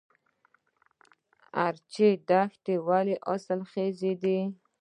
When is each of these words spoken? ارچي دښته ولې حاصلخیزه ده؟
ارچي 1.65 2.09
دښته 2.27 2.73
ولې 2.87 3.15
حاصلخیزه 3.25 4.11
ده؟ 4.21 4.37